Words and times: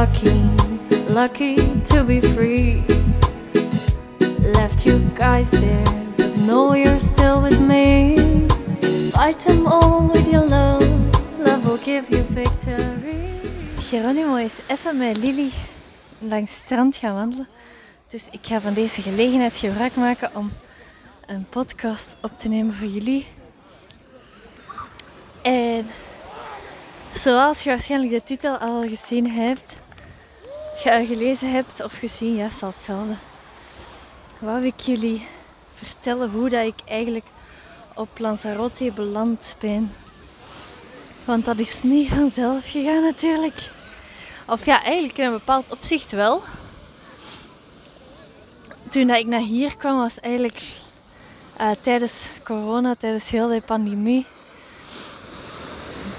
lucky, 0.00 0.32
lucky 1.12 1.56
to 1.84 2.02
be 2.02 2.20
free. 2.22 2.82
Left 4.56 4.86
you 4.86 4.98
guys 5.14 5.50
there, 5.50 5.84
but 6.16 6.34
know 6.38 6.72
you're 6.72 7.00
still 7.00 7.42
with 7.42 7.60
me. 7.60 8.16
Fight 9.12 9.38
them 9.40 9.66
all 9.66 10.08
with 10.08 10.26
your 10.26 10.46
love, 10.46 10.88
love 11.38 11.66
will 11.66 11.76
give 11.84 12.08
you 12.08 12.22
victory. 12.22 13.28
Geronimo 13.90 14.36
is 14.36 14.54
even 14.68 14.96
met 14.96 15.16
Lily 15.16 15.52
langs 16.18 16.50
het 16.50 16.60
strand 16.64 16.96
gaan 16.96 17.14
wandelen. 17.14 17.48
Dus 18.08 18.28
ik 18.30 18.40
ga 18.42 18.60
van 18.60 18.74
deze 18.74 19.02
gelegenheid 19.02 19.56
gebruik 19.56 19.94
maken 19.96 20.30
om 20.34 20.52
een 21.26 21.46
podcast 21.50 22.16
op 22.22 22.38
te 22.38 22.48
nemen 22.48 22.74
voor 22.74 22.88
jullie. 22.88 23.26
En 25.42 25.86
zoals 27.14 27.62
je 27.62 27.70
waarschijnlijk 27.70 28.12
de 28.12 28.22
titel 28.22 28.56
al 28.56 28.88
gezien 28.88 29.30
hebt, 29.30 29.80
ge- 30.80 31.04
gelezen 31.06 31.50
hebt 31.52 31.84
of 31.84 31.92
gezien, 31.98 32.36
ja, 32.36 32.42
het 32.44 32.52
is 32.52 32.62
al 32.62 32.68
hetzelfde. 32.70 33.14
Wou 34.38 34.64
ik 34.66 34.80
jullie 34.80 35.26
vertellen 35.74 36.30
hoe 36.30 36.48
dat 36.48 36.66
ik 36.66 36.74
eigenlijk 36.84 37.26
op 37.94 38.18
Lanzarote 38.18 38.92
beland 38.92 39.56
ben. 39.58 39.92
Want 41.24 41.44
dat 41.44 41.58
is 41.58 41.82
niet 41.82 42.08
vanzelf 42.08 42.70
gegaan 42.70 43.02
natuurlijk. 43.02 43.70
Of 44.46 44.64
ja, 44.64 44.82
eigenlijk 44.82 45.18
in 45.18 45.24
een 45.24 45.32
bepaald 45.32 45.72
opzicht 45.72 46.10
wel. 46.10 46.42
Toen 48.88 49.06
dat 49.06 49.18
ik 49.18 49.26
naar 49.26 49.40
hier 49.40 49.76
kwam 49.76 49.96
was 49.96 50.20
eigenlijk 50.20 50.62
eh, 51.56 51.70
tijdens 51.80 52.28
corona, 52.44 52.94
tijdens 52.94 53.30
heel 53.30 53.48
de 53.48 53.60
pandemie. 53.60 54.26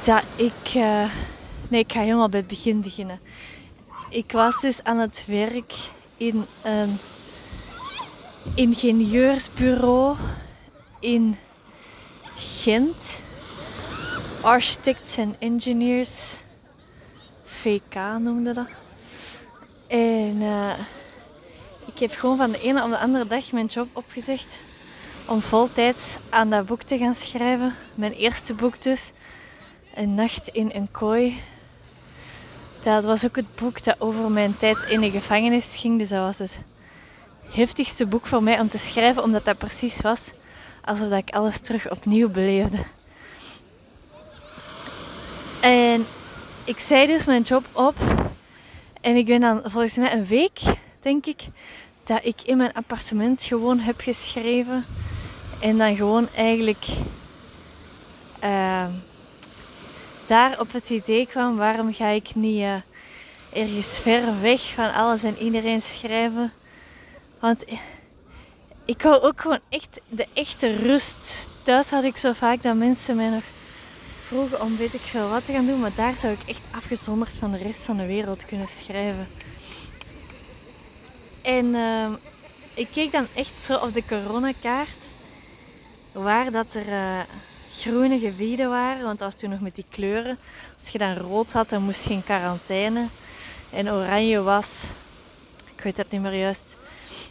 Dat 0.06 0.24
ik... 0.36 0.74
eh, 0.76 1.06
nee, 1.68 1.80
ik 1.82 1.92
ga 1.92 2.00
helemaal 2.00 2.30
bij 2.30 2.40
het 2.40 2.50
begin 2.50 2.82
beginnen. 2.82 3.20
Ik 4.12 4.32
was 4.32 4.62
dus 4.62 4.84
aan 4.84 4.98
het 4.98 5.24
werk 5.28 5.74
in 6.18 6.46
een 6.62 6.98
ingenieursbureau 8.56 10.18
in 11.00 11.38
Gent. 12.36 13.20
Architects 14.42 15.18
and 15.18 15.36
Engineers. 15.40 16.36
VK 17.44 17.96
noemde 18.20 18.54
dat. 18.54 18.68
En 19.88 20.42
eh, 20.42 20.80
ik 21.94 22.00
heb 22.00 22.12
gewoon 22.12 22.38
van 22.38 22.52
de 22.52 22.62
ene 22.62 22.84
op 22.84 22.90
de 22.90 22.98
andere 22.98 23.28
dag 23.28 23.52
mijn 23.52 23.66
job 23.66 23.88
opgezegd. 23.94 24.60
Om 25.28 25.42
voltijds 25.42 26.18
aan 26.30 26.50
dat 26.50 26.66
boek 26.66 26.82
te 26.82 26.98
gaan 26.98 27.16
schrijven. 27.16 27.76
Mijn 27.96 28.14
eerste 28.14 28.54
boek 28.54 28.82
dus. 28.82 29.12
Een 29.96 30.16
nacht 30.16 30.48
in 30.48 30.72
een 30.74 30.92
kooi. 30.92 31.42
Dat 32.84 33.04
was 33.04 33.26
ook 33.26 33.36
het 33.36 33.56
boek 33.56 33.84
dat 33.84 33.96
over 34.00 34.32
mijn 34.32 34.58
tijd 34.58 34.78
in 34.90 35.02
de 35.02 35.12
gevangenis 35.12 35.76
ging. 35.76 36.00
Dus 36.00 36.10
dat 36.10 36.20
was 36.20 36.38
het 36.38 36.58
heftigste 37.50 38.06
boek 38.06 38.28
voor 38.28 38.44
mij 38.44 38.60
om 38.60 38.70
te 38.70 38.78
schrijven. 38.78 39.24
Omdat 39.24 39.46
dat 39.46 39.58
precies 39.58 40.02
was 40.02 40.22
alsof 40.82 41.12
ik 41.12 41.30
alles 41.30 41.60
terug 41.60 41.92
opnieuw 41.92 42.30
beleefde. 42.30 42.78
En 45.62 46.06
ik 46.64 46.80
zei 46.80 47.08
dus 47.08 47.26
mijn 47.26 47.42
job 47.42 47.66
op. 47.72 47.96
En 49.02 49.16
ik 49.16 49.26
ben 49.26 49.40
dan 49.40 49.62
volgens 49.64 49.96
mij 49.96 50.14
een 50.14 50.26
week, 50.26 50.60
denk 51.02 51.26
ik, 51.26 51.42
dat 52.04 52.20
ik 52.24 52.42
in 52.42 52.58
mijn 52.58 52.74
appartement 52.74 53.44
gewoon 53.44 53.80
heb 53.80 54.00
geschreven. 54.00 54.86
En 55.60 55.78
dan 55.78 55.96
gewoon 55.96 56.28
eigenlijk 56.36 56.86
ehm, 58.40 58.92
daar 60.32 60.60
op 60.60 60.72
het 60.72 60.90
idee 60.90 61.28
kwam, 61.28 61.58
waarom 61.58 61.94
ga 61.94 62.08
ik 62.08 62.36
niet 62.36 62.62
eh, 62.62 62.76
ergens 63.54 64.00
ver 64.00 64.42
weg 64.42 64.74
van 64.74 64.94
alles 64.94 65.24
en 65.24 65.38
iedereen 65.38 65.82
schrijven. 65.82 66.52
Want 67.40 67.64
ik 68.86 69.02
wou 69.02 69.22
ook 69.22 69.42
gewoon 69.42 69.60
echt 69.70 70.00
de 70.10 70.28
echte 70.34 70.76
rust. 70.76 71.48
Thuis 71.64 71.90
had 71.90 72.04
ik 72.04 72.18
zo 72.18 72.34
vaak 72.34 72.62
dat 72.62 72.76
mensen 72.76 73.16
mij 73.16 73.30
nog 73.30 73.44
vroegen 74.26 74.62
om 74.62 74.78
weet 74.78 74.94
ik 74.94 75.02
veel 75.02 75.30
wat 75.30 75.46
te 75.46 75.52
gaan 75.52 75.66
doen, 75.66 75.80
maar 75.80 75.96
daar 75.96 76.18
zou 76.18 76.34
ik 76.34 76.50
echt 76.50 76.62
afgezonderd 76.72 77.32
van 77.40 77.52
de 77.52 77.58
rest 77.58 77.82
van 77.82 77.98
de 77.98 78.06
wereld 78.06 78.46
kunnen 78.46 78.68
schrijven. 78.68 79.28
En 81.42 81.76
ehm, 81.76 82.12
ik 82.74 82.88
keek 82.94 83.12
dan 83.12 83.28
echt 83.36 83.62
zo 83.66 83.76
op 83.76 83.94
de 83.94 84.04
coronakaart 84.08 84.90
waar 86.12 86.52
dat 86.52 86.74
er 86.74 86.88
eh, 86.88 87.20
groene 87.82 88.20
gebieden 88.20 88.70
waren, 88.70 89.04
want 89.04 89.20
dat 89.20 89.32
was 89.32 89.42
toen 89.42 89.50
nog 89.50 89.60
met 89.60 89.76
die 89.76 89.86
kleuren. 89.90 90.38
Als 90.80 90.90
je 90.90 90.98
dan 90.98 91.16
rood 91.16 91.52
had, 91.52 91.70
dan 91.70 91.84
moest 91.84 92.04
je 92.04 92.14
in 92.14 92.24
quarantaine. 92.24 93.08
En 93.70 93.92
oranje 93.92 94.42
was, 94.42 94.84
ik 95.76 95.84
weet 95.84 95.96
dat 95.96 96.12
niet 96.12 96.22
meer 96.22 96.34
juist. 96.34 96.76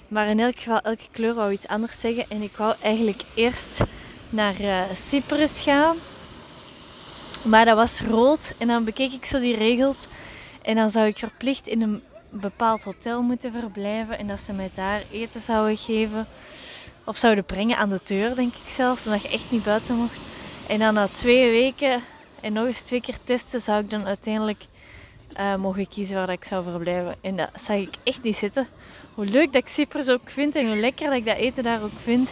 Maar 0.09 0.29
in 0.29 0.41
elk 0.41 0.59
geval, 0.59 0.81
elke 0.81 1.09
kleur 1.11 1.35
wou 1.35 1.53
iets 1.53 1.67
anders 1.67 2.01
zeggen. 2.01 2.25
En 2.29 2.43
ik 2.43 2.57
wou 2.57 2.75
eigenlijk 2.83 3.23
eerst 3.35 3.81
naar 4.29 4.61
eh, 4.61 4.83
Cyprus 5.09 5.61
gaan. 5.61 5.97
Maar 7.43 7.65
dat 7.65 7.77
was 7.77 8.01
rood 8.01 8.55
en 8.59 8.67
dan 8.67 8.85
bekeek 8.85 9.13
ik 9.13 9.25
zo 9.25 9.39
die 9.39 9.57
regels. 9.57 10.07
En 10.63 10.75
dan 10.75 10.91
zou 10.91 11.07
ik 11.07 11.17
verplicht 11.17 11.67
in 11.67 11.83
een 11.83 12.03
bepaald 12.31 12.83
hotel 12.83 13.23
moeten 13.23 13.53
verblijven. 13.53 14.19
En 14.19 14.27
dat 14.27 14.41
ze 14.41 14.53
mij 14.53 14.71
daar 14.75 15.03
eten 15.11 15.41
zouden 15.41 15.77
geven. 15.77 16.27
Of 17.05 17.17
zouden 17.17 17.45
brengen 17.45 17.77
aan 17.77 17.89
de 17.89 18.01
deur, 18.05 18.35
denk 18.35 18.55
ik 18.55 18.69
zelfs. 18.69 19.03
Zodat 19.03 19.23
je 19.23 19.29
echt 19.29 19.51
niet 19.51 19.65
buiten 19.65 19.95
mocht. 19.95 20.30
En 20.71 20.79
dan 20.79 20.95
na 20.95 21.09
twee 21.09 21.51
weken 21.51 22.03
en 22.41 22.53
nog 22.53 22.67
eens 22.67 22.83
twee 22.83 23.01
keer 23.01 23.17
testen, 23.25 23.61
zou 23.61 23.81
ik 23.83 23.91
dan 23.91 24.07
uiteindelijk 24.07 24.65
eh, 25.33 25.55
mogen 25.57 25.89
kiezen 25.89 26.17
waar 26.17 26.31
ik 26.31 26.45
zou 26.45 26.65
verblijven. 26.65 27.15
En 27.21 27.37
dat 27.37 27.51
zag 27.61 27.77
ik 27.77 27.95
echt 28.05 28.23
niet 28.23 28.37
zitten. 28.37 28.67
Hoe 29.15 29.25
leuk 29.25 29.53
dat 29.53 29.63
ik 29.63 29.69
Cyprus 29.69 30.09
ook 30.09 30.31
vind 30.31 30.55
en 30.55 30.67
hoe 30.67 30.77
lekker 30.77 31.07
dat 31.07 31.17
ik 31.17 31.25
dat 31.25 31.37
eten 31.37 31.63
daar 31.63 31.83
ook 31.83 31.99
vind, 32.03 32.29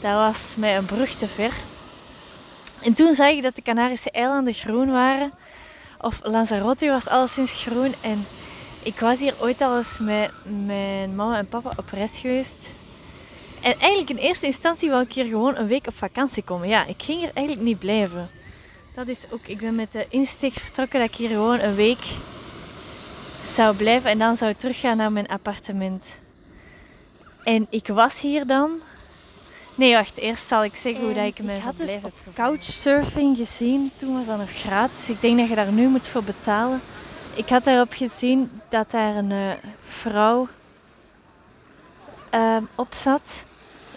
dat 0.00 0.12
was 0.12 0.56
mij 0.56 0.76
een 0.76 0.86
brug 0.86 1.10
te 1.10 1.28
ver. 1.28 1.52
En 2.82 2.94
toen 2.94 3.14
zag 3.14 3.30
ik 3.30 3.42
dat 3.42 3.54
de 3.56 3.62
Canarische 3.62 4.10
eilanden 4.10 4.54
groen 4.54 4.90
waren. 4.90 5.32
Of 6.00 6.20
Lanzarote 6.22 6.88
was 6.88 7.08
alleszins 7.08 7.52
groen. 7.52 7.94
En 8.00 8.26
ik 8.82 9.00
was 9.00 9.18
hier 9.18 9.34
ooit 9.40 9.60
al 9.60 9.76
eens 9.76 9.98
met 9.98 10.30
mijn 10.66 11.14
mama 11.14 11.38
en 11.38 11.48
papa 11.48 11.72
op 11.76 11.90
reis 11.90 12.18
geweest. 12.18 12.56
En 13.62 13.78
eigenlijk 13.78 14.10
in 14.10 14.16
eerste 14.16 14.46
instantie 14.46 14.90
wou 14.90 15.02
ik 15.02 15.12
hier 15.12 15.26
gewoon 15.26 15.56
een 15.56 15.66
week 15.66 15.86
op 15.86 15.96
vakantie 15.96 16.42
komen. 16.42 16.68
Ja, 16.68 16.84
ik 16.84 17.02
ging 17.02 17.18
hier 17.18 17.30
eigenlijk 17.34 17.66
niet 17.66 17.78
blijven. 17.78 18.30
Dat 18.94 19.08
is 19.08 19.24
ook, 19.30 19.46
ik 19.46 19.58
ben 19.58 19.74
met 19.74 19.92
de 19.92 20.06
insteek 20.08 20.52
vertrokken 20.52 21.00
dat 21.00 21.08
ik 21.08 21.14
hier 21.14 21.28
gewoon 21.28 21.58
een 21.58 21.74
week 21.74 22.04
zou 23.42 23.76
blijven 23.76 24.10
en 24.10 24.18
dan 24.18 24.36
zou 24.36 24.50
ik 24.50 24.58
teruggaan 24.58 24.96
naar 24.96 25.12
mijn 25.12 25.28
appartement. 25.28 26.16
En 27.42 27.66
ik 27.70 27.86
was 27.86 28.20
hier 28.20 28.46
dan. 28.46 28.70
Nee, 29.74 29.94
wacht, 29.94 30.16
eerst 30.16 30.46
zal 30.46 30.64
ik 30.64 30.76
zeggen 30.76 31.04
hoe 31.04 31.14
dat 31.14 31.24
ik 31.24 31.42
mijn 31.42 31.58
ik 31.58 31.62
had 31.62 31.76
dus 31.76 31.96
op 32.02 32.12
couchsurfing 32.34 33.36
gezien. 33.36 33.90
Toen 33.96 34.14
was 34.14 34.26
dat 34.26 34.38
nog 34.38 34.50
gratis. 34.50 35.08
Ik 35.08 35.20
denk 35.20 35.38
dat 35.38 35.48
je 35.48 35.54
daar 35.54 35.72
nu 35.72 35.88
moet 35.88 36.06
voor 36.06 36.22
betalen. 36.22 36.80
Ik 37.34 37.48
had 37.48 37.64
daarop 37.64 37.92
gezien 37.92 38.50
dat 38.68 38.90
daar 38.90 39.16
een 39.16 39.30
eh, 39.30 39.52
vrouw 39.88 40.48
ehm, 42.30 42.62
op 42.74 42.94
zat. 42.94 43.46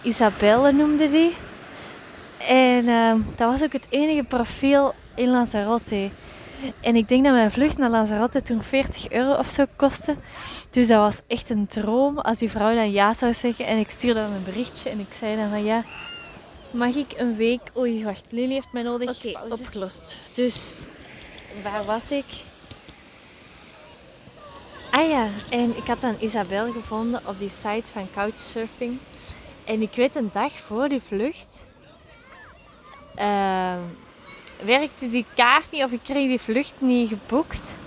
Isabelle 0.02 0.72
noemde 0.72 1.10
die. 1.10 1.34
En 2.48 2.88
ehm, 2.88 3.18
dat 3.36 3.50
was 3.50 3.62
ook 3.62 3.72
het 3.72 3.86
enige 3.88 4.22
profiel 4.22 4.94
in 5.14 5.28
Lanzarote. 5.28 6.10
En 6.80 6.96
ik 6.96 7.08
denk 7.08 7.24
dat 7.24 7.32
mijn 7.32 7.52
vlucht 7.52 7.78
naar 7.78 7.90
Lanzarote 7.90 8.42
toen 8.42 8.62
40 8.62 9.10
euro 9.10 9.34
of 9.34 9.50
zo 9.50 9.64
kostte. 9.76 10.14
Dus 10.70 10.86
dat 10.88 10.98
was 10.98 11.20
echt 11.26 11.50
een 11.50 11.66
droom 11.66 12.18
als 12.18 12.38
die 12.38 12.50
vrouw 12.50 12.74
dan 12.74 12.92
ja 12.92 13.14
zou 13.14 13.34
zeggen. 13.34 13.66
En 13.66 13.78
ik 13.78 13.90
stuurde 13.90 14.20
dan 14.20 14.32
een 14.32 14.44
berichtje 14.44 14.90
en 14.90 14.98
ik 14.98 15.14
zei 15.18 15.36
dan 15.36 15.50
van 15.50 15.64
ja, 15.64 15.82
mag 16.70 16.94
ik 16.94 17.14
een 17.16 17.36
week... 17.36 17.60
Oei, 17.76 18.04
wacht, 18.04 18.24
Lily 18.28 18.52
heeft 18.52 18.72
mij 18.72 18.82
nodig. 18.82 19.10
Oké, 19.10 19.38
opgelost. 19.48 20.16
Dus 20.32 20.72
Waar 21.62 21.84
was 21.84 22.10
ik? 22.10 22.24
Ah 24.90 25.08
ja, 25.08 25.28
en 25.50 25.76
ik 25.76 25.86
had 25.86 26.00
dan 26.00 26.16
Isabel 26.20 26.72
gevonden 26.72 27.20
op 27.26 27.38
die 27.38 27.48
site 27.48 27.90
van 27.92 28.08
Couchsurfing. 28.14 28.98
En 29.64 29.82
ik 29.82 29.94
weet 29.94 30.14
een 30.14 30.30
dag 30.32 30.52
voor 30.52 30.88
die 30.88 31.00
vlucht 31.00 31.66
ehm, 33.14 33.80
werkte 34.64 35.10
die 35.10 35.26
kaart 35.34 35.70
niet 35.70 35.84
of 35.84 35.92
ik 35.92 36.02
kreeg 36.02 36.28
die 36.28 36.40
vlucht 36.40 36.80
niet 36.80 37.08
geboekt. 37.08 37.78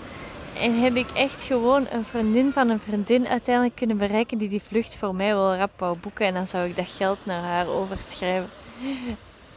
En 0.54 0.80
heb 0.81 0.95
ik 0.95 1.12
echt 1.12 1.44
gewoon 1.44 1.88
een 1.89 2.06
vriendin 2.06 2.51
van 2.51 2.69
een 2.69 2.80
vriendin 2.80 3.27
uiteindelijk 3.27 3.75
kunnen 3.75 3.98
bereiken 3.98 4.38
die 4.38 4.50
die 4.50 4.62
vlucht 4.62 4.95
voor 4.95 5.16
mij 5.16 5.33
wel 5.33 5.56
rap 5.56 5.80
wou 5.80 5.98
boeken. 5.98 6.25
En 6.25 6.33
dan 6.33 6.48
zou 6.48 6.69
ik 6.69 6.75
dat 6.75 6.89
geld 6.89 7.25
naar 7.25 7.44
haar 7.44 7.68
overschrijven. 7.68 8.50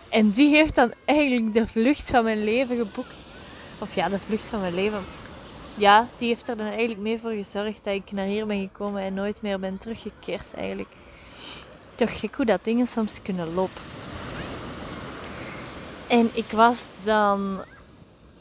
En 0.08 0.30
die 0.30 0.48
heeft 0.54 0.74
dan 0.74 0.92
eigenlijk 1.04 1.52
de 1.52 1.66
vlucht 1.66 2.10
van 2.10 2.24
mijn 2.24 2.44
leven 2.44 2.76
geboekt. 2.76 3.16
Of 3.80 3.94
ja, 3.94 4.08
de 4.08 4.20
vlucht 4.20 4.48
van 4.48 4.60
mijn 4.60 4.74
leven. 4.74 5.08
Ja, 5.74 6.10
die 6.16 6.28
heeft 6.28 6.48
er 6.48 6.56
dan 6.56 6.66
eigenlijk 6.66 7.00
mee 7.00 7.20
voor 7.20 7.30
gezorgd 7.30 7.84
dat 7.84 7.94
ik 7.94 8.10
naar 8.10 8.26
hier 8.26 8.46
ben 8.46 8.60
gekomen 8.60 9.02
en 9.02 9.14
nooit 9.14 9.42
meer 9.42 9.58
ben 9.58 9.78
teruggekeerd 9.78 10.54
eigenlijk. 10.54 10.96
Toch 11.98 12.18
gek 12.18 12.34
hoe 12.34 12.46
dat 12.46 12.64
dingen 12.64 12.86
soms 12.86 13.22
kunnen 13.22 13.54
lopen. 13.54 13.82
En 16.08 16.30
ik 16.32 16.50
was 16.50 16.84
dan 17.02 17.64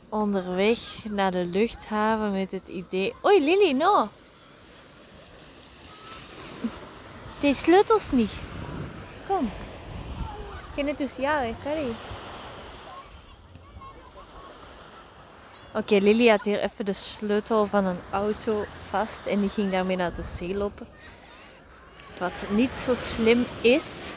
onderweg 0.10 0.80
naar 1.10 1.32
de 1.32 1.46
luchthaven 1.46 2.32
met 2.32 2.52
het 2.52 2.68
idee... 2.68 3.14
Oei, 3.26 3.44
Lily, 3.44 3.72
no! 3.72 4.10
Die 7.40 7.56
sleutels 7.56 8.12
niet. 8.12 8.32
Kom. 9.28 9.50
Tus 10.96 11.18
llaves, 11.18 11.56
Cari. 11.64 11.96
Oké, 15.74 15.96
Lily 15.96 16.28
had 16.28 16.44
hier 16.44 16.60
even 16.60 16.86
de 16.86 16.94
sleutel 16.94 17.66
van 17.66 17.86
een 17.86 18.00
auto 18.12 18.66
vast 18.90 19.26
en 19.26 19.40
die 19.40 19.50
ging 19.50 19.72
daarmee 19.72 19.96
naar 19.96 20.16
de 20.16 20.24
zee 20.24 20.56
lopen. 20.56 20.88
Wat 22.20 22.46
niet 22.50 22.72
zo 22.72 22.94
slim 22.96 23.46
is. 23.62 24.12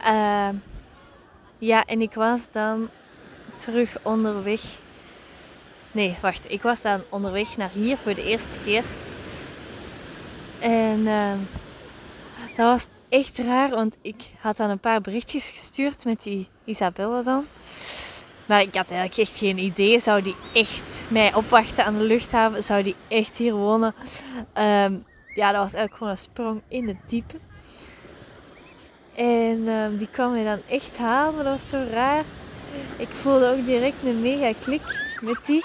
Uh, 0.00 0.48
ja, 1.58 1.84
en 1.84 2.00
ik 2.00 2.14
was 2.14 2.50
dan 2.50 2.88
terug 3.54 3.96
onderweg. 4.02 4.60
Nee, 5.92 6.16
wacht. 6.20 6.50
Ik 6.50 6.62
was 6.62 6.82
dan 6.82 7.02
onderweg 7.08 7.56
naar 7.56 7.70
hier 7.72 7.96
voor 7.96 8.14
de 8.14 8.24
eerste 8.24 8.58
keer. 8.64 8.84
En 10.60 10.98
uh, 10.98 11.32
dat 12.56 12.66
was 12.66 12.86
echt 13.08 13.38
raar, 13.38 13.70
want 13.70 13.96
ik 14.02 14.30
had 14.40 14.56
dan 14.56 14.70
een 14.70 14.78
paar 14.78 15.00
berichtjes 15.00 15.50
gestuurd 15.50 16.04
met 16.04 16.22
die 16.22 16.48
Isabelle 16.64 17.22
dan. 17.22 17.46
Maar 18.48 18.60
ik 18.60 18.74
had 18.74 18.90
eigenlijk 18.90 19.16
echt 19.16 19.38
geen 19.38 19.58
idee. 19.58 19.98
Zou 19.98 20.22
die 20.22 20.36
echt 20.52 21.00
mij 21.08 21.34
opwachten 21.34 21.84
aan 21.84 21.98
de 21.98 22.04
luchthaven? 22.04 22.62
Zou 22.62 22.82
die 22.82 22.96
echt 23.08 23.36
hier 23.36 23.54
wonen? 23.54 23.94
Um, 24.54 25.04
ja, 25.34 25.52
dat 25.52 25.62
was 25.62 25.72
eigenlijk 25.72 25.94
gewoon 25.94 26.12
een 26.12 26.18
sprong 26.18 26.60
in 26.68 26.88
het 26.88 26.96
diepe. 27.06 27.36
En 29.14 29.68
um, 29.68 29.96
die 29.96 30.08
kwam 30.10 30.32
mij 30.32 30.44
dan 30.44 30.60
echt 30.68 30.96
halen. 30.96 31.44
Dat 31.44 31.60
was 31.60 31.68
zo 31.68 31.84
raar. 31.90 32.24
Ik 32.96 33.08
voelde 33.08 33.56
ook 33.56 33.64
direct 33.64 34.04
een 34.04 34.20
mega 34.20 34.52
klik 34.64 34.82
met 35.20 35.38
die. 35.46 35.64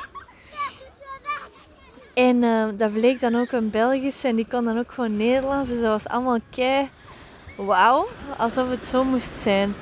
En 2.14 2.44
uh, 2.44 2.66
dat 2.78 2.94
bleek 2.94 3.20
dan 3.20 3.36
ook 3.36 3.52
een 3.52 3.70
Belgische 3.70 4.28
en 4.28 4.36
die 4.36 4.48
kon 4.50 4.66
dan 4.66 4.80
ook 4.80 4.92
gewoon 4.92 5.18
Nederlands. 5.18 5.70
Dus 5.70 5.82
dat 5.82 6.02
was 6.02 6.14
allemaal 6.14 6.40
kei 6.50 6.90
wauw, 7.58 8.08
alsof 8.38 8.70
het 8.70 8.86
zo 8.86 9.04
moest 9.04 9.32
zijn. 9.42 9.76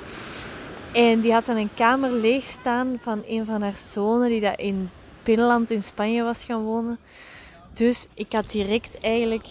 En 0.94 1.22
die 1.22 1.34
had 1.34 1.46
dan 1.46 1.56
een 1.56 1.74
kamer 1.76 2.12
leeg 2.12 2.44
staan 2.44 3.00
van 3.02 3.24
een 3.28 3.46
van 3.46 3.62
haar 3.62 3.78
zonen 3.92 4.30
die 4.30 4.42
dat 4.42 4.60
in 4.60 4.90
binnenland 5.24 5.72
in 5.72 5.84
Spanje 5.84 6.24
was 6.24 6.44
gaan 6.44 6.64
wonen. 6.64 7.00
Dus 7.74 8.08
ik 8.14 8.34
had 8.34 8.50
direct 8.50 9.00
eigenlijk, 9.00 9.46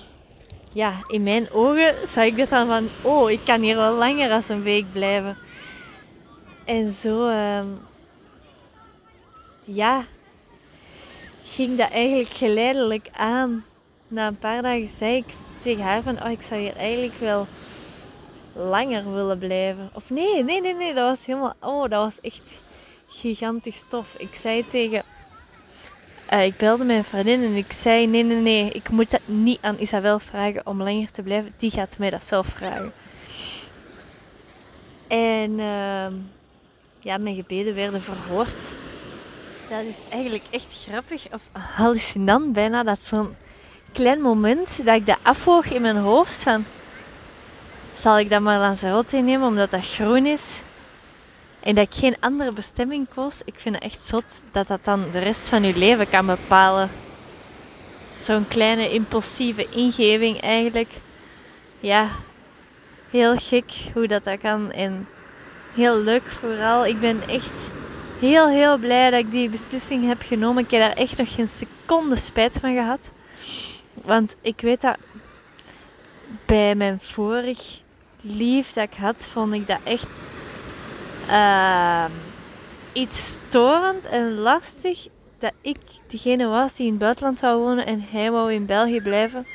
ja, 0.72 0.94
in 1.08 1.22
mijn 1.22 1.50
ogen 1.50 1.94
zag 2.08 2.25
ik 2.25 2.37
dat 2.37 2.48
dan 2.48 2.66
van, 2.66 2.88
oh, 3.02 3.31
ik 3.31 3.40
kan 3.44 3.60
hier 3.60 3.76
wel 3.76 3.94
langer 3.94 4.28
dan 4.28 4.42
een 4.48 4.62
week 4.62 4.92
blijven. 4.92 5.37
En 6.64 6.92
zo, 6.92 7.28
uh, 7.28 7.60
ja, 9.64 10.04
ging 11.44 11.78
dat 11.78 11.90
eigenlijk 11.90 12.32
geleidelijk 12.32 13.08
aan. 13.12 13.64
Na 14.08 14.26
een 14.26 14.38
paar 14.38 14.62
dagen 14.62 14.90
zei 14.98 15.16
ik 15.16 15.34
tegen 15.62 15.84
haar 15.84 16.02
van, 16.02 16.22
oh, 16.22 16.31
ik 16.31 16.42
zou 16.42 16.60
hier 16.60 16.76
eigenlijk 16.76 17.19
wel 17.20 17.46
langer 18.69 19.12
willen 19.12 19.39
blijven. 19.39 19.91
Of 19.93 20.11
nee, 20.11 20.45
nee, 20.45 20.61
nee, 20.61 20.75
nee, 20.75 20.95
dat 20.95 21.09
was 21.09 21.27
helemaal, 21.27 21.55
oh, 21.61 21.91
dat 21.91 22.05
was 22.05 22.21
echt 22.21 22.43
gigantisch 23.09 23.85
tof. 23.89 24.15
Ik 24.19 24.35
zei 24.35 24.67
tegen, 24.67 25.03
uh, 26.33 26.45
ik 26.45 26.57
belde 26.57 26.85
mijn 26.85 27.05
vriendin 27.05 27.43
en 27.43 27.55
ik 27.55 27.73
zei, 27.73 28.07
nee, 28.07 28.23
nee, 28.23 28.37
nee, 28.37 28.71
ik 28.71 28.89
moet 28.89 29.11
dat 29.11 29.21
niet 29.25 29.59
aan 29.61 29.77
Isabel 29.79 30.19
vragen 30.19 30.67
om 30.67 30.83
langer 30.83 31.11
te 31.11 31.23
blijven. 31.23 31.55
Die 31.59 31.71
gaat 31.71 31.99
mij 31.99 32.11
dat 32.11 32.25
zelf 32.25 32.47
vragen. 32.47 32.93
En 35.09 35.51
uh, 35.51 36.07
ja, 36.99 37.19
mijn 37.19 37.35
gebeden 37.35 37.75
werden 37.75 38.03
verhoord. 38.03 38.73
Dat 39.69 39.83
is 39.83 39.97
eigenlijk 40.09 40.45
echt 40.51 40.87
grappig 40.89 41.27
of 41.33 41.43
hallucinant 41.53 42.53
bijna. 42.53 42.83
Dat 42.83 42.99
zo'n 43.03 43.35
klein 43.93 44.21
moment 44.21 44.69
dat 44.85 44.97
ik 44.97 45.07
dat 45.07 45.19
afwoog 45.23 45.65
in 45.71 45.83
mijn 45.83 45.97
hoofd 45.97 46.43
van... 46.43 46.65
Zal 48.00 48.19
ik 48.19 48.31
dan 48.31 48.43
maar 48.43 48.58
Lanzarote 48.58 49.17
nemen 49.17 49.49
omdat 49.49 49.70
dat 49.70 49.87
groen 49.87 50.26
is? 50.26 50.41
En 51.61 51.75
dat 51.75 51.87
ik 51.87 51.94
geen 51.94 52.17
andere 52.20 52.52
bestemming 52.52 53.06
koos. 53.14 53.41
Ik 53.44 53.55
vind 53.56 53.75
het 53.75 53.85
echt 53.85 54.05
zot 54.05 54.25
dat 54.50 54.67
dat 54.67 54.85
dan 54.85 55.05
de 55.12 55.19
rest 55.19 55.49
van 55.49 55.62
je 55.62 55.76
leven 55.76 56.08
kan 56.08 56.26
bepalen. 56.26 56.91
Zo'n 58.17 58.49
kleine 58.49 58.93
impulsieve 58.93 59.67
ingeving 59.70 60.41
eigenlijk. 60.41 60.88
Ja, 61.81 62.08
heel 63.11 63.37
gek 63.37 63.73
hoe 63.93 64.06
dat, 64.06 64.25
dat 64.25 64.41
kan. 64.41 64.73
En 64.73 65.08
heel 65.75 65.99
leuk 65.99 66.25
vooral. 66.41 66.87
Ik 66.87 67.00
ben 67.00 67.20
echt 67.29 67.50
heel, 68.19 68.49
heel 68.49 68.79
blij 68.79 69.11
dat 69.11 69.20
ik 69.20 69.31
die 69.31 69.49
beslissing 69.49 70.06
heb 70.06 70.23
genomen. 70.23 70.64
Ik 70.64 70.70
heb 70.70 70.81
daar 70.81 70.97
echt 70.97 71.19
nog 71.19 71.35
geen 71.35 71.49
seconde 71.49 72.17
spijt 72.17 72.56
van 72.61 72.75
gehad. 72.75 73.00
Want 73.94 74.35
ik 74.41 74.61
weet 74.61 74.81
dat 74.81 74.97
bij 76.47 76.75
mijn 76.75 77.00
vorig 77.02 77.81
lief 78.22 78.72
dat 78.72 78.84
ik 78.84 78.99
had, 78.99 79.17
vond 79.32 79.52
ik 79.52 79.67
dat 79.67 79.78
echt 79.84 80.06
uh, 81.28 82.05
iets 82.93 83.32
storend 83.49 84.05
en 84.05 84.38
lastig. 84.38 85.06
Dat 85.38 85.52
ik 85.61 85.78
degene 86.08 86.46
was 86.46 86.75
die 86.75 86.87
in 86.87 86.93
het 86.93 87.00
buitenland 87.00 87.40
wou 87.40 87.58
wonen 87.58 87.87
en 87.87 88.06
hij 88.11 88.31
wou 88.31 88.52
in 88.52 88.67
België 88.67 89.00
blijven. 89.00 89.46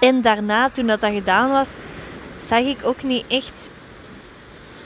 En 0.00 0.22
daarna, 0.22 0.70
toen 0.70 0.86
dat, 0.86 1.00
dat 1.00 1.12
gedaan 1.12 1.50
was, 1.50 1.68
zag 2.46 2.60
ik 2.60 2.78
ook 2.84 3.02
niet 3.02 3.24
echt. 3.28 3.68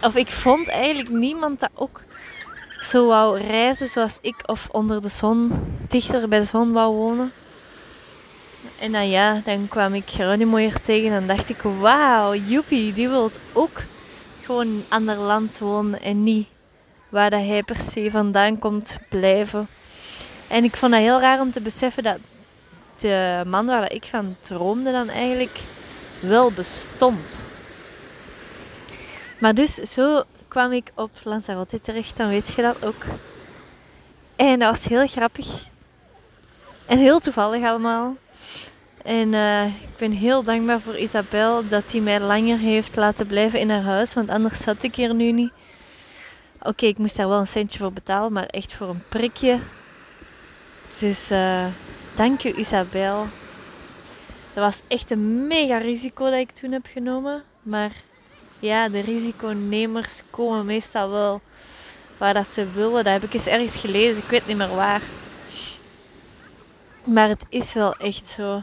Of 0.03 0.17
ik 0.17 0.29
vond 0.29 0.69
eigenlijk 0.69 1.09
niemand 1.09 1.61
dat 1.61 1.71
ook 1.75 2.01
zo 2.81 3.07
wou 3.07 3.41
reizen 3.41 3.89
zoals 3.89 4.19
ik, 4.21 4.43
of 4.47 4.69
onder 4.71 5.03
de 5.03 5.09
zon, 5.09 5.53
dichter 5.89 6.29
bij 6.29 6.39
de 6.39 6.45
zon 6.45 6.73
wou 6.73 6.95
wonen. 6.95 7.33
En 8.81 8.93
dan 8.93 9.09
ja, 9.09 9.41
dan 9.45 9.69
kwam 9.69 9.95
ik 9.95 10.05
Geronimo 10.07 10.57
hier 10.57 10.81
tegen 10.81 11.13
en 11.13 11.27
dacht 11.27 11.49
ik, 11.49 11.63
wauw, 11.63 12.35
joepie, 12.35 12.93
die 12.93 13.09
wil 13.09 13.31
ook 13.53 13.83
gewoon 14.45 14.67
in 14.67 14.73
een 14.73 14.85
ander 14.89 15.17
land 15.17 15.59
wonen 15.59 16.01
en 16.01 16.25
niet 16.25 16.49
waar 17.09 17.31
dat 17.31 17.41
hij 17.41 17.63
per 17.63 17.79
se 17.79 18.11
vandaan 18.11 18.59
komt 18.59 18.99
blijven. 19.09 19.69
En 20.49 20.65
ik 20.65 20.77
vond 20.77 20.93
dat 20.93 21.01
heel 21.01 21.21
raar 21.21 21.41
om 21.41 21.51
te 21.51 21.61
beseffen 21.61 22.03
dat 22.03 22.19
de 22.99 23.43
man 23.47 23.67
waar 23.67 23.93
ik 23.93 24.05
van 24.05 24.37
droomde 24.41 24.93
dan 24.93 25.09
eigenlijk 25.09 25.61
wel 26.21 26.53
bestond. 26.53 27.39
Maar 29.39 29.55
dus 29.55 29.75
zo 29.75 30.23
kwam 30.49 30.73
ik 30.73 30.91
op 30.95 31.11
Lanzarote 31.23 31.81
terecht, 31.81 32.17
dan 32.17 32.29
weet 32.29 32.47
je 32.47 32.63
dat 32.63 32.85
ook. 32.85 33.05
En 34.37 34.59
dat 34.59 34.71
was 34.71 34.85
heel 34.85 35.07
grappig. 35.07 35.47
En 36.87 36.99
heel 36.99 37.19
toevallig 37.19 37.65
allemaal. 37.65 38.17
En 39.03 39.33
uh, 39.33 39.67
ik 39.67 39.97
ben 39.97 40.13
heel 40.13 40.43
dankbaar 40.43 40.81
voor 40.81 40.99
Isabel 40.99 41.69
dat 41.69 41.93
hij 41.93 42.01
mij 42.01 42.21
langer 42.21 42.59
heeft 42.59 42.97
laten 42.97 43.27
blijven 43.27 43.61
in 43.61 43.71
haar 43.71 43.83
huis, 43.83 44.15
want 44.15 44.29
anders 44.29 44.63
zat 44.63 44.83
ik 44.83 44.95
hier 44.95 45.15
nu 45.15 45.33
niet. 45.33 45.53
Oké, 46.63 46.87
ik 46.87 46.99
moest 46.99 47.17
daar 47.17 47.29
wel 47.29 47.41
een 47.41 47.47
centje 47.47 47.79
voor 47.79 47.93
betalen, 47.93 48.33
maar 48.33 48.47
echt 48.47 48.73
voor 48.73 48.89
een 48.89 49.03
prikje. 49.09 49.59
Dus 50.99 51.31
uh, 51.31 51.67
dank 52.17 52.41
je 52.41 52.55
Isabel. 52.55 53.27
Dat 54.55 54.65
was 54.65 54.81
echt 54.89 55.11
een 55.11 55.47
mega 55.47 55.79
risico 55.79 56.25
dat 56.25 56.39
ik 56.39 56.51
toen 56.51 56.73
heb 56.73 56.87
genomen. 56.93 57.43
Maar 57.63 57.93
ja, 58.59 58.89
de 58.89 59.01
risiconemers 59.01 60.23
komen 60.31 60.67
meestal 60.67 61.11
wel 61.11 61.41
waar 62.19 62.35
dat 62.35 62.47
ze 62.47 62.71
willen. 62.71 63.05
Dat 63.05 63.13
heb 63.13 63.23
ik 63.23 63.35
eens 63.35 63.47
ergens 63.47 63.77
gelezen, 63.77 64.23
ik 64.23 64.31
weet 64.31 64.47
niet 64.47 64.57
meer 64.57 64.75
waar. 64.75 65.03
Maar 67.05 67.29
het 67.29 67.47
is 67.49 67.73
wel 67.73 67.97
echt 67.97 68.27
zo. 68.27 68.63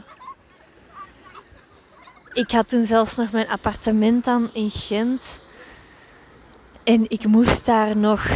Ik 2.38 2.50
had 2.50 2.68
toen 2.68 2.84
zelfs 2.84 3.16
nog 3.16 3.30
mijn 3.32 3.48
appartement 3.48 4.26
aan 4.26 4.50
in 4.52 4.70
Gent. 4.70 5.40
En 6.84 7.04
ik 7.08 7.24
moest 7.24 7.66
daar 7.66 7.96
nog 7.96 8.28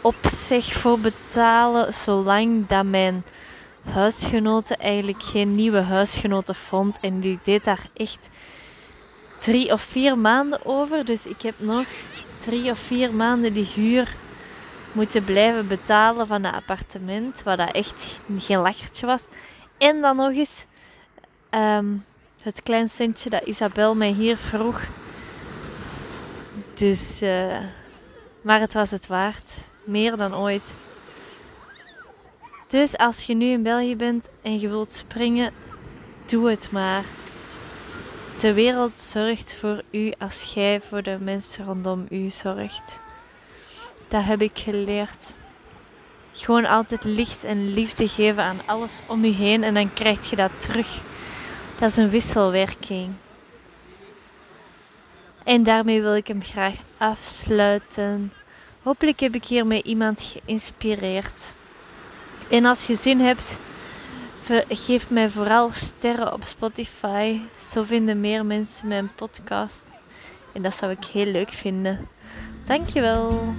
op 0.00 0.14
zich 0.22 0.72
voor 0.72 0.98
betalen, 0.98 1.94
zolang 1.94 2.66
dat 2.66 2.84
mijn 2.84 3.24
huisgenoten 3.90 4.76
eigenlijk 4.76 5.22
geen 5.22 5.54
nieuwe 5.54 5.80
huisgenoten 5.80 6.54
vond. 6.54 6.96
En 7.00 7.20
die 7.20 7.38
deed 7.44 7.64
daar 7.64 7.88
echt 7.94 8.18
drie 9.38 9.72
of 9.72 9.82
vier 9.82 10.18
maanden 10.18 10.64
over. 10.64 11.04
Dus 11.04 11.26
ik 11.26 11.42
heb 11.42 11.54
nog 11.58 11.86
drie 12.40 12.70
of 12.70 12.78
vier 12.78 13.14
maanden 13.14 13.52
die 13.52 13.70
huur 13.74 14.14
moeten 14.92 15.24
blijven 15.24 15.68
betalen 15.68 16.26
van 16.26 16.44
het 16.44 16.54
appartement. 16.54 17.42
Wat 17.42 17.58
dat 17.58 17.72
echt 17.72 18.20
geen 18.38 18.60
lachertje 18.60 19.06
was. 19.06 19.22
En 19.78 20.00
dan 20.00 20.16
nog 20.16 20.32
eens 20.32 20.64
um, 21.50 22.04
het 22.48 22.62
klein 22.62 22.88
centje 22.88 23.30
dat 23.30 23.46
Isabel 23.46 23.94
mij 23.94 24.10
hier 24.10 24.36
vroeg. 24.36 24.82
Dus, 26.74 27.22
uh, 27.22 27.56
maar 28.40 28.60
het 28.60 28.72
was 28.72 28.90
het 28.90 29.06
waard. 29.06 29.50
Meer 29.84 30.16
dan 30.16 30.34
ooit. 30.34 30.74
Dus 32.66 32.96
als 32.96 33.22
je 33.22 33.34
nu 33.34 33.46
in 33.46 33.62
België 33.62 33.96
bent 33.96 34.28
en 34.42 34.60
je 34.60 34.68
wilt 34.68 34.92
springen, 34.92 35.52
doe 36.26 36.50
het 36.50 36.70
maar. 36.70 37.04
De 38.40 38.52
wereld 38.52 39.00
zorgt 39.00 39.56
voor 39.60 39.82
u 39.90 40.12
als 40.18 40.42
jij 40.54 40.80
voor 40.88 41.02
de 41.02 41.18
mensen 41.20 41.64
rondom 41.64 42.06
u 42.10 42.30
zorgt. 42.30 43.00
Dat 44.08 44.24
heb 44.24 44.40
ik 44.40 44.58
geleerd. 44.58 45.34
Gewoon 46.32 46.66
altijd 46.66 47.04
licht 47.04 47.44
en 47.44 47.72
liefde 47.72 48.08
geven 48.08 48.42
aan 48.42 48.60
alles 48.66 49.02
om 49.06 49.24
je 49.24 49.32
heen 49.32 49.64
en 49.64 49.74
dan 49.74 49.92
krijg 49.92 50.30
je 50.30 50.36
dat 50.36 50.62
terug. 50.62 51.00
Dat 51.78 51.90
is 51.90 51.96
een 51.96 52.10
wisselwerking. 52.10 53.14
En 55.44 55.62
daarmee 55.62 56.02
wil 56.02 56.16
ik 56.16 56.26
hem 56.26 56.42
graag 56.42 56.74
afsluiten. 56.96 58.32
Hopelijk 58.82 59.20
heb 59.20 59.34
ik 59.34 59.44
hiermee 59.44 59.82
iemand 59.82 60.22
geïnspireerd. 60.22 61.52
En 62.50 62.64
als 62.64 62.86
je 62.86 62.96
zin 62.96 63.20
hebt, 63.20 63.56
geef 64.68 65.10
mij 65.10 65.30
vooral 65.30 65.72
sterren 65.72 66.32
op 66.32 66.44
Spotify. 66.44 67.40
Zo 67.72 67.82
vinden 67.82 68.20
meer 68.20 68.44
mensen 68.46 68.88
mijn 68.88 69.10
podcast. 69.14 69.86
En 70.52 70.62
dat 70.62 70.74
zou 70.74 70.92
ik 70.92 71.04
heel 71.04 71.26
leuk 71.26 71.50
vinden. 71.50 72.08
Dankjewel. 72.66 73.54